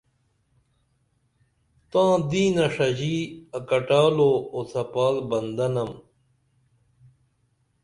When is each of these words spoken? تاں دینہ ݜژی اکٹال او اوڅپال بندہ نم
تاں 1.91 2.13
دینہ 2.29 2.65
ݜژی 2.75 3.15
اکٹال 3.57 4.17
او 4.25 4.31
اوڅپال 4.53 5.15
بندہ 5.29 5.67
نم 5.73 5.91